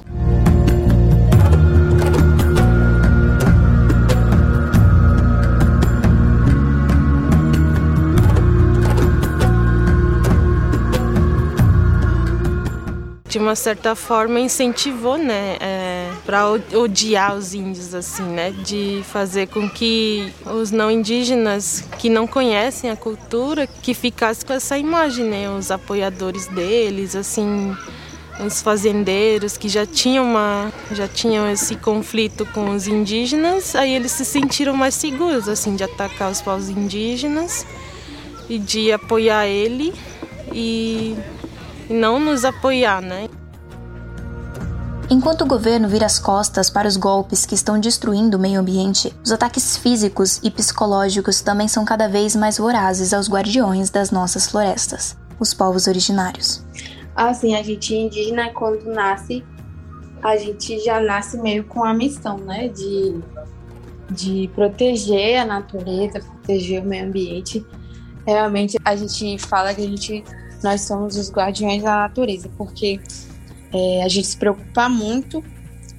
De 13.38 13.44
uma 13.44 13.54
certa 13.54 13.94
forma 13.94 14.40
incentivou, 14.40 15.16
né, 15.16 15.56
é, 15.60 16.10
para 16.26 16.50
odiar 16.50 17.36
os 17.36 17.54
índios 17.54 17.94
assim, 17.94 18.24
né, 18.24 18.50
de 18.50 19.00
fazer 19.04 19.46
com 19.46 19.70
que 19.70 20.32
os 20.44 20.72
não 20.72 20.90
indígenas 20.90 21.84
que 21.98 22.10
não 22.10 22.26
conhecem 22.26 22.90
a 22.90 22.96
cultura 22.96 23.64
que 23.66 23.94
ficassem 23.94 24.44
com 24.44 24.52
essa 24.52 24.76
imagem, 24.76 25.24
né, 25.24 25.48
os 25.48 25.70
apoiadores 25.70 26.48
deles, 26.48 27.14
assim, 27.14 27.76
os 28.44 28.60
fazendeiros 28.60 29.56
que 29.56 29.68
já 29.68 29.86
tinham 29.86 30.24
uma 30.24 30.72
já 30.90 31.06
tinham 31.06 31.48
esse 31.48 31.76
conflito 31.76 32.44
com 32.46 32.74
os 32.74 32.88
indígenas, 32.88 33.76
aí 33.76 33.94
eles 33.94 34.10
se 34.10 34.24
sentiram 34.24 34.74
mais 34.74 34.94
seguros 34.94 35.48
assim 35.48 35.76
de 35.76 35.84
atacar 35.84 36.30
os 36.30 36.42
povos 36.42 36.68
indígenas 36.68 37.64
e 38.48 38.58
de 38.58 38.90
apoiar 38.90 39.46
ele 39.46 39.94
e 40.52 41.16
não 41.88 42.20
nos 42.20 42.44
apoiar, 42.44 43.00
né? 43.00 43.28
Enquanto 45.10 45.42
o 45.42 45.46
governo 45.46 45.88
vira 45.88 46.04
as 46.04 46.18
costas 46.18 46.68
para 46.68 46.86
os 46.86 46.98
golpes 46.98 47.46
que 47.46 47.54
estão 47.54 47.80
destruindo 47.80 48.36
o 48.36 48.40
meio 48.40 48.60
ambiente, 48.60 49.14
os 49.24 49.32
ataques 49.32 49.78
físicos 49.78 50.38
e 50.42 50.50
psicológicos 50.50 51.40
também 51.40 51.66
são 51.66 51.82
cada 51.82 52.06
vez 52.06 52.36
mais 52.36 52.58
vorazes 52.58 53.14
aos 53.14 53.26
guardiões 53.26 53.88
das 53.88 54.10
nossas 54.10 54.50
florestas, 54.50 55.16
os 55.40 55.54
povos 55.54 55.86
originários. 55.86 56.62
Assim, 57.16 57.54
a 57.54 57.62
gente 57.62 57.94
indígena, 57.94 58.50
quando 58.52 58.84
nasce, 58.84 59.42
a 60.22 60.36
gente 60.36 60.78
já 60.80 61.00
nasce 61.00 61.38
meio 61.38 61.64
com 61.64 61.82
a 61.84 61.94
missão, 61.94 62.36
né? 62.36 62.68
De, 62.68 63.18
de 64.10 64.50
proteger 64.54 65.40
a 65.40 65.44
natureza, 65.46 66.20
proteger 66.20 66.82
o 66.82 66.86
meio 66.86 67.06
ambiente. 67.06 67.64
Realmente, 68.26 68.76
a 68.84 68.94
gente 68.94 69.38
fala 69.38 69.72
que 69.72 69.80
a 69.80 69.88
gente 69.88 70.22
nós 70.62 70.82
somos 70.82 71.16
os 71.16 71.30
guardiões 71.30 71.82
da 71.82 71.96
natureza, 71.96 72.50
porque 72.56 73.00
é, 73.72 74.02
a 74.02 74.08
gente 74.08 74.26
se 74.26 74.36
preocupa 74.36 74.88
muito 74.88 75.42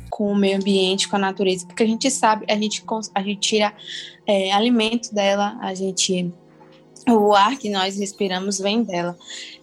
com 0.09 0.31
o 0.31 0.35
meio 0.35 0.57
ambiente, 0.57 1.07
com 1.07 1.15
a 1.15 1.19
natureza, 1.19 1.65
porque 1.65 1.83
a 1.83 1.87
gente 1.87 2.11
sabe, 2.11 2.45
a 2.49 2.55
gente, 2.55 2.83
a 3.15 3.21
gente 3.21 3.39
tira 3.39 3.73
é, 4.27 4.51
alimento 4.51 5.13
dela, 5.13 5.57
a 5.61 5.73
gente 5.73 6.33
o 7.07 7.33
ar 7.33 7.57
que 7.57 7.69
nós 7.69 7.97
respiramos 7.97 8.59
vem 8.59 8.83
dela. 8.83 9.17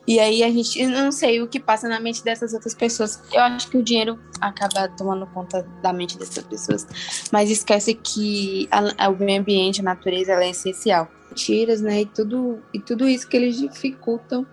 E 0.07 0.19
aí 0.19 0.43
a 0.43 0.51
gente, 0.51 0.85
não 0.87 1.13
sei 1.13 1.43
o 1.43 1.49
que 1.49 1.61
passa 1.61 1.89
na 1.89 2.01
mente 2.01 2.25
dessas 2.25 2.55
outras 2.55 2.75
pessoas. 2.75 3.21
Eu 3.33 3.41
acho 3.43 3.69
que 3.69 3.77
o 3.77 3.83
dinheiro 3.83 4.19
acaba 4.41 4.89
tomando 4.89 5.27
conta 5.27 5.63
da 5.83 5.93
mente 5.93 6.17
dessas 6.17 6.45
pessoas, 6.45 6.87
mas 7.33 7.51
esquece 7.51 7.95
que 7.95 8.69
a, 8.71 9.09
o 9.09 9.17
meio 9.17 9.41
ambiente, 9.41 9.81
a 9.81 9.85
natureza, 9.85 10.33
ela 10.33 10.45
é 10.45 10.51
essencial. 10.51 11.09
Tiras, 11.35 11.83
né, 11.83 12.01
e 12.01 12.07
tudo 12.07 12.63
e 12.73 12.81
tudo 12.81 13.07
isso 13.07 13.29
que 13.29 13.37
eles 13.37 13.59
dificultam 13.59 14.47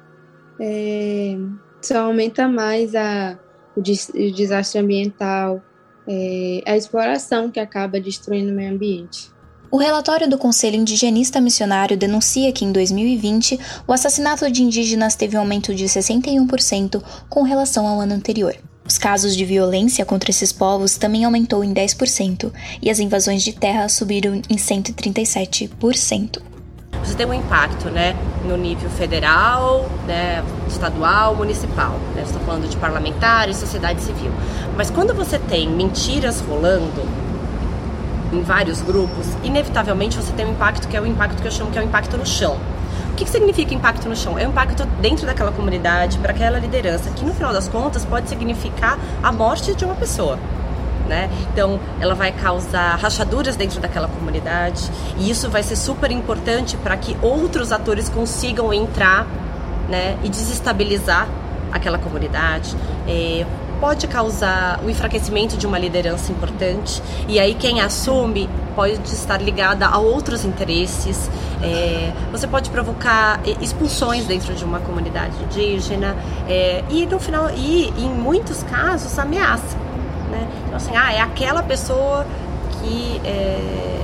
é, 0.66 1.36
só 1.82 2.06
aumenta 2.06 2.48
mais 2.48 2.96
a, 2.96 3.38
o, 3.76 3.82
des, 3.82 4.08
o 4.08 4.32
desastre 4.32 4.80
ambiental, 4.80 5.62
é, 6.08 6.64
a 6.66 6.78
exploração 6.78 7.52
que 7.52 7.60
acaba 7.60 8.00
destruindo 8.00 8.54
o 8.54 8.56
meio 8.56 8.74
ambiente. 8.74 9.30
O 9.70 9.78
relatório 9.78 10.30
do 10.30 10.38
Conselho 10.38 10.78
Indigenista 10.78 11.42
Missionário 11.42 11.98
denuncia 11.98 12.54
que 12.54 12.64
em 12.64 12.72
2020 12.72 13.60
o 13.86 13.92
assassinato 13.92 14.50
de 14.50 14.64
indígenas 14.64 15.16
teve 15.16 15.36
um 15.36 15.42
aumento 15.42 15.76
de 15.76 15.84
61% 15.86 17.04
com 17.28 17.42
relação 17.42 17.86
ao 17.86 18.00
ano 18.00 18.14
anterior. 18.14 18.56
Os 18.86 18.98
casos 18.98 19.36
de 19.36 19.44
violência 19.44 20.06
contra 20.06 20.30
esses 20.30 20.54
povos 20.54 20.98
também 20.98 21.26
aumentou 21.26 21.64
em 21.64 21.74
10% 21.74 22.54
e 22.82 22.90
as 22.90 23.00
invasões 23.00 23.44
de 23.44 23.52
terra 23.52 23.90
subiram 23.90 24.36
em 24.36 24.56
137% 24.56 26.53
você 27.04 27.16
tem 27.16 27.26
um 27.26 27.34
impacto 27.34 27.90
né, 27.90 28.16
no 28.46 28.58
nível 28.58 28.90
federal, 28.90 29.90
né, 30.08 30.44
estadual, 30.68 31.36
municipal. 31.36 32.00
Né? 32.16 32.24
Estou 32.24 32.42
falando 32.42 32.68
de 32.68 32.78
parlamentares, 32.78 33.58
sociedade 33.58 34.02
civil. 34.02 34.32
Mas 34.78 34.90
quando 34.90 35.14
você 35.14 35.38
tem 35.38 35.70
mentiras 35.70 36.42
rolando 36.42 37.04
em 38.32 38.42
vários 38.42 38.82
grupos, 38.82 39.28
inevitavelmente 39.44 40.18
você 40.18 40.32
tem 40.34 40.46
um 40.46 40.52
impacto 40.52 40.88
que 40.88 40.98
é 40.98 41.02
o 41.02 41.06
impacto 41.06 41.42
que 41.42 41.48
eu 41.48 41.52
chamo 41.52 41.72
que 41.72 41.78
é 41.78 41.82
o 41.82 41.86
impacto 41.86 42.18
no 42.18 42.26
chão. 42.26 42.58
O 43.12 43.16
que, 43.16 43.26
que 43.26 43.30
significa 43.30 43.74
impacto 43.76 44.10
no 44.10 44.16
chão? 44.16 44.40
É 44.40 44.48
um 44.48 44.50
impacto 44.50 44.86
dentro 45.00 45.26
daquela 45.28 45.52
comunidade, 45.52 46.18
para 46.18 46.32
aquela 46.32 46.58
liderança, 46.58 47.12
que 47.12 47.24
no 47.24 47.34
final 47.34 47.54
das 47.54 47.68
contas 47.68 48.04
pode 48.04 48.28
significar 48.28 48.98
a 49.22 49.32
morte 49.32 49.76
de 49.76 49.86
uma 49.86 49.94
pessoa 49.94 50.40
né? 51.08 51.30
Então, 51.52 51.80
ela 52.00 52.16
vai 52.16 52.32
causar 52.32 52.96
rachaduras 52.96 53.56
dentro 53.56 53.80
daquela 53.80 54.08
comunidade 54.08 54.90
e 55.18 55.30
isso 55.30 55.50
vai 55.50 55.64
ser 55.64 55.76
super 55.76 56.12
importante 56.12 56.78
para 56.78 56.96
que 56.98 57.18
outros 57.22 57.72
atores 57.72 58.10
consigam 58.10 58.74
entrar, 58.74 59.28
né, 59.90 60.18
e 60.24 60.30
desestabilizar 60.30 61.28
aquela 61.72 61.98
comunidade. 61.98 62.76
É, 63.08 63.46
pode 63.80 64.08
causar 64.08 64.80
o 64.86 64.90
enfraquecimento 64.90 65.58
de 65.58 65.68
uma 65.68 65.78
liderança 65.78 66.32
importante 66.32 67.04
e 67.28 67.38
aí 67.38 67.54
quem 67.54 67.82
assume 67.82 68.50
pode 68.76 68.94
estar 69.14 69.42
ligada 69.42 69.86
a 69.86 69.98
outros 69.98 70.46
interesses. 70.46 71.30
É, 71.62 72.12
você 72.32 72.48
pode 72.48 72.70
provocar 72.70 73.42
expulsões 73.62 74.26
dentro 74.26 74.54
de 74.54 74.64
uma 74.64 74.80
comunidade 74.80 75.34
indígena 75.44 76.16
é, 76.48 76.84
e 76.90 77.06
no 77.06 77.20
final 77.20 77.50
e 77.50 77.90
em 77.98 78.10
muitos 78.10 78.64
casos 78.64 79.20
ameaça 79.20 79.78
né? 80.34 80.48
Então, 80.66 80.76
assim, 80.76 80.96
ah, 80.96 81.14
é 81.14 81.22
aquela 81.22 81.64
pessoa 81.64 82.26
que 82.72 83.22
é, 83.24 84.02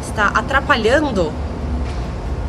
está 0.00 0.28
atrapalhando. 0.28 1.32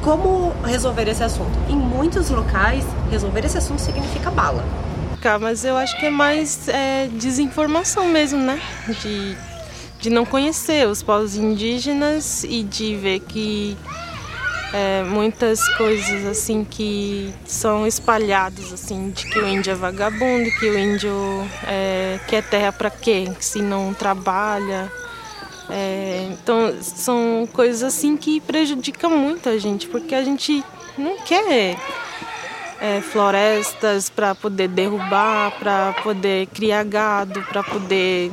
Como 0.02 0.54
resolver 0.65 1.08
esse 1.08 1.24
assunto? 1.24 1.58
Em 1.69 1.76
muitos 1.76 2.30
locais, 2.30 2.86
resolver 3.10 3.46
esse 3.46 3.58
assunto 3.58 3.80
significa 3.80 4.30
bala. 4.30 4.63
Mas 5.39 5.63
eu 5.63 5.78
acho 5.78 5.98
que 5.98 6.08
é 6.08 6.10
mais 6.10 6.67
é, 6.67 7.08
desinformação 7.08 8.08
mesmo, 8.08 8.39
né? 8.39 8.60
De, 9.02 9.38
de 10.00 10.10
não 10.10 10.26
conhecer 10.26 10.86
os 10.86 11.02
povos 11.02 11.38
indígenas 11.38 12.43
e 12.43 12.62
de 12.62 12.96
ver 12.98 13.22
que 13.22 13.78
é, 14.74 15.04
muitas 15.04 15.70
coisas 15.78 16.26
assim 16.26 16.64
que 16.64 17.32
são 17.46 17.86
espalhadas 17.86 18.74
assim 18.74 19.12
de 19.12 19.28
que 19.28 19.38
o 19.38 19.48
índio 19.48 19.72
é 19.72 19.76
vagabundo, 19.76 20.50
que 20.60 20.66
o 20.66 20.78
índio 20.78 21.14
é, 21.68 22.20
quer 22.28 22.44
terra 22.44 22.72
para 22.72 22.90
quê? 22.90 23.32
Se 23.40 23.62
não 23.62 23.94
trabalha. 23.94 24.92
É, 25.70 26.28
então 26.32 26.76
são 26.82 27.48
coisas 27.54 27.84
assim 27.84 28.18
que 28.18 28.42
prejudicam 28.42 29.12
muito 29.12 29.48
a 29.48 29.58
gente, 29.60 29.88
porque 29.88 30.16
a 30.16 30.24
gente 30.24 30.64
não 30.98 31.20
quer 31.20 31.78
é, 32.82 33.00
florestas 33.00 34.10
para 34.10 34.34
poder 34.34 34.68
derrubar, 34.70 35.52
para 35.60 35.94
poder 36.02 36.48
criar 36.48 36.84
gado, 36.84 37.44
para 37.44 37.64
poder 37.64 38.32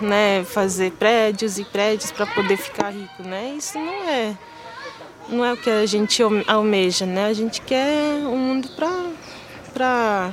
né, 0.00 0.44
fazer 0.44 0.92
prédios 0.92 1.58
e 1.58 1.64
prédios 1.64 2.12
para 2.12 2.26
poder 2.26 2.56
ficar 2.58 2.90
rico, 2.90 3.22
né? 3.22 3.54
Isso 3.56 3.78
não 3.78 4.08
é 4.08 4.36
não 5.30 5.44
é 5.44 5.52
o 5.52 5.56
que 5.56 5.70
a 5.70 5.86
gente 5.86 6.22
almeja, 6.46 7.06
né? 7.06 7.26
A 7.26 7.32
gente 7.32 7.60
quer 7.60 8.26
um 8.26 8.36
mundo 8.36 8.68
para 8.76 10.32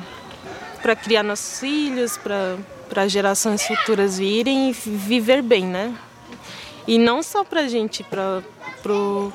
criar 0.95 1.23
nossos 1.23 1.59
filhos, 1.59 2.17
para 2.17 3.07
gerações 3.07 3.63
futuras 3.63 4.17
virem 4.17 4.69
e 4.69 4.73
viver 4.73 5.41
bem, 5.41 5.65
né? 5.65 5.93
E 6.87 6.97
não 6.97 7.21
só 7.21 7.43
para 7.43 7.61
a 7.61 7.67
gente, 7.67 8.03
para 8.03 8.41
pro, 8.81 9.31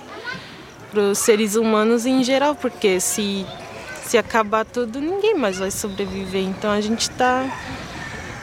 os 0.94 1.18
seres 1.18 1.54
humanos 1.54 2.06
em 2.06 2.24
geral, 2.24 2.54
porque 2.54 2.98
se, 2.98 3.46
se 4.04 4.18
acabar 4.18 4.64
tudo, 4.64 5.00
ninguém 5.00 5.34
mais 5.34 5.58
vai 5.58 5.70
sobreviver. 5.70 6.42
Então 6.42 6.70
a 6.70 6.80
gente 6.80 7.08
tá. 7.10 7.44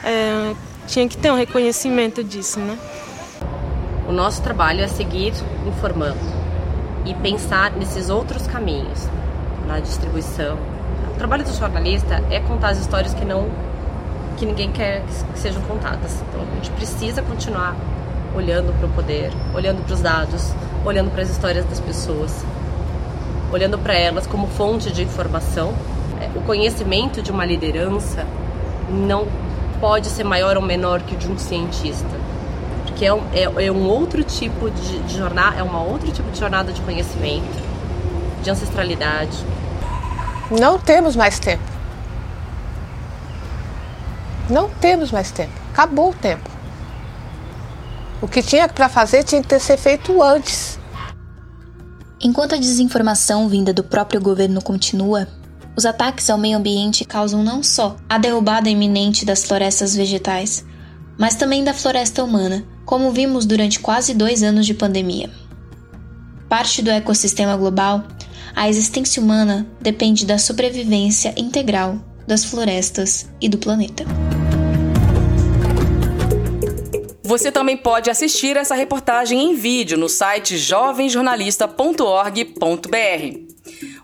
É, 0.02 0.54
tinha 0.86 1.06
que 1.06 1.16
ter 1.16 1.30
um 1.30 1.36
reconhecimento 1.36 2.24
disso, 2.24 2.58
né? 2.58 2.78
O 4.08 4.12
nosso 4.12 4.42
trabalho 4.42 4.80
é 4.80 4.88
seguir 4.88 5.32
informando 5.66 6.39
e 7.04 7.14
pensar 7.14 7.72
nesses 7.72 8.10
outros 8.10 8.46
caminhos 8.46 9.08
na 9.66 9.80
distribuição. 9.80 10.58
O 11.12 11.18
trabalho 11.18 11.44
do 11.44 11.52
jornalista 11.52 12.22
é 12.30 12.40
contar 12.40 12.70
as 12.70 12.78
histórias 12.78 13.14
que 13.14 13.24
não 13.24 13.48
que 14.36 14.46
ninguém 14.46 14.72
quer 14.72 15.02
que 15.32 15.38
sejam 15.38 15.60
contadas. 15.62 16.22
Então 16.28 16.40
a 16.40 16.54
gente 16.54 16.70
precisa 16.70 17.20
continuar 17.20 17.76
olhando 18.34 18.72
para 18.78 18.86
o 18.86 18.90
poder, 18.90 19.30
olhando 19.54 19.84
para 19.84 19.94
os 19.94 20.00
dados, 20.00 20.52
olhando 20.84 21.10
para 21.10 21.22
as 21.22 21.30
histórias 21.30 21.64
das 21.66 21.78
pessoas, 21.78 22.44
olhando 23.52 23.78
para 23.78 23.94
elas 23.94 24.26
como 24.26 24.46
fonte 24.46 24.90
de 24.90 25.02
informação. 25.02 25.74
É, 26.20 26.38
o 26.38 26.40
conhecimento 26.42 27.20
de 27.20 27.30
uma 27.30 27.44
liderança 27.44 28.26
não 28.88 29.26
pode 29.78 30.06
ser 30.08 30.24
maior 30.24 30.56
ou 30.56 30.62
menor 30.62 31.00
que 31.02 31.14
o 31.14 31.18
de 31.18 31.30
um 31.30 31.36
cientista 31.36 32.29
que 33.00 33.06
é 33.06 33.14
um, 33.14 33.22
é, 33.32 33.44
é 33.64 33.72
um 33.72 33.88
outro 33.88 34.22
tipo 34.22 34.70
de, 34.70 34.98
de 35.04 35.16
jornada, 35.16 35.56
é 35.56 35.62
uma 35.62 35.82
outro 35.82 36.12
tipo 36.12 36.30
de 36.30 36.38
jornada 36.38 36.70
de 36.70 36.82
conhecimento, 36.82 37.58
de 38.42 38.50
ancestralidade. 38.50 39.38
Não 40.50 40.78
temos 40.78 41.16
mais 41.16 41.38
tempo. 41.38 41.62
Não 44.50 44.68
temos 44.68 45.10
mais 45.10 45.30
tempo. 45.30 45.52
Acabou 45.72 46.10
o 46.10 46.14
tempo. 46.14 46.50
O 48.20 48.28
que 48.28 48.42
tinha 48.42 48.68
para 48.68 48.86
fazer 48.86 49.24
tinha 49.24 49.40
que 49.40 49.48
ter 49.48 49.60
sido 49.60 49.78
feito 49.78 50.22
antes. 50.22 50.78
Enquanto 52.20 52.54
a 52.54 52.58
desinformação 52.58 53.48
vinda 53.48 53.72
do 53.72 53.82
próprio 53.82 54.20
governo 54.20 54.60
continua, 54.60 55.26
os 55.74 55.86
ataques 55.86 56.28
ao 56.28 56.36
meio 56.36 56.58
ambiente 56.58 57.06
causam 57.06 57.42
não 57.42 57.62
só 57.62 57.96
a 58.06 58.18
derrubada 58.18 58.68
iminente 58.68 59.24
das 59.24 59.42
florestas 59.42 59.96
vegetais, 59.96 60.66
mas 61.20 61.34
também 61.34 61.62
da 61.62 61.74
floresta 61.74 62.24
humana, 62.24 62.64
como 62.86 63.12
vimos 63.12 63.44
durante 63.44 63.78
quase 63.78 64.14
dois 64.14 64.42
anos 64.42 64.64
de 64.64 64.72
pandemia. 64.72 65.28
Parte 66.48 66.80
do 66.80 66.90
ecossistema 66.90 67.54
global, 67.58 68.04
a 68.56 68.70
existência 68.70 69.22
humana 69.22 69.66
depende 69.82 70.24
da 70.24 70.38
sobrevivência 70.38 71.34
integral 71.36 71.98
das 72.26 72.46
florestas 72.46 73.28
e 73.38 73.50
do 73.50 73.58
planeta. 73.58 74.06
Você 77.22 77.52
também 77.52 77.76
pode 77.76 78.08
assistir 78.08 78.56
essa 78.56 78.74
reportagem 78.74 79.50
em 79.50 79.54
vídeo 79.54 79.98
no 79.98 80.08
site 80.08 80.56
jovemjornalista.org.br. 80.56 83.49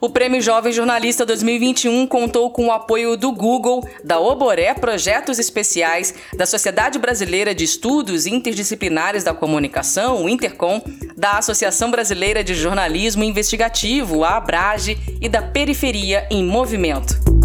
O 0.01 0.11
Prêmio 0.11 0.41
Jovem 0.43 0.73
Jornalista 0.73 1.25
2021 1.25 2.07
contou 2.07 2.51
com 2.51 2.67
o 2.67 2.73
apoio 2.73 3.17
do 3.17 3.33
Google, 3.33 3.87
da 4.05 4.19
Oboré 4.19 4.75
Projetos 4.75 5.39
Especiais, 5.39 6.15
da 6.37 6.45
Sociedade 6.45 6.99
Brasileira 6.99 7.55
de 7.55 7.65
Estudos 7.65 8.27
Interdisciplinares 8.27 9.25
da 9.25 9.33
Comunicação, 9.33 10.29
Intercom, 10.29 10.83
da 11.17 11.39
Associação 11.39 11.91
Brasileira 11.91 12.45
de 12.45 12.55
Jornalismo 12.55 13.25
Investigativo, 13.25 14.23
a 14.23 14.37
Abrage, 14.37 14.99
e 15.21 15.29
da 15.29 15.41
Periferia 15.41 16.27
em 16.31 16.45
Movimento. 16.45 17.36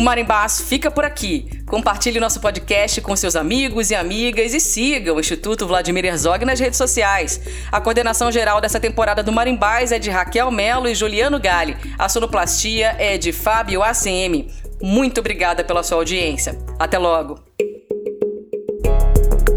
O 0.00 0.02
Marimbás 0.02 0.62
fica 0.62 0.90
por 0.90 1.04
aqui. 1.04 1.46
Compartilhe 1.66 2.18
nosso 2.18 2.40
podcast 2.40 3.02
com 3.02 3.14
seus 3.14 3.36
amigos 3.36 3.90
e 3.90 3.94
amigas 3.94 4.54
e 4.54 4.58
siga 4.58 5.12
o 5.12 5.20
Instituto 5.20 5.66
Vladimir 5.66 6.06
Herzog 6.06 6.42
nas 6.42 6.58
redes 6.58 6.78
sociais. 6.78 7.38
A 7.70 7.82
coordenação 7.82 8.32
geral 8.32 8.62
dessa 8.62 8.80
temporada 8.80 9.22
do 9.22 9.30
Marimbás 9.30 9.92
é 9.92 9.98
de 9.98 10.08
Raquel 10.08 10.50
Melo 10.50 10.88
e 10.88 10.94
Juliano 10.94 11.38
Gale. 11.38 11.76
A 11.98 12.08
sonoplastia 12.08 12.96
é 12.98 13.18
de 13.18 13.30
Fábio 13.30 13.82
ACM. 13.82 14.48
Muito 14.80 15.20
obrigada 15.20 15.62
pela 15.62 15.82
sua 15.82 15.98
audiência. 15.98 16.58
Até 16.78 16.96
logo. 16.96 17.38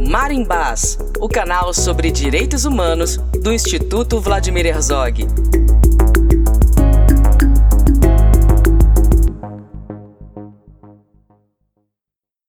Marimbás, 0.06 0.98
o 1.22 1.30
canal 1.30 1.74
sobre 1.74 2.12
direitos 2.12 2.66
humanos 2.66 3.16
do 3.42 3.54
Instituto 3.54 4.20
Vladimir 4.20 4.66
Herzog. 4.66 5.26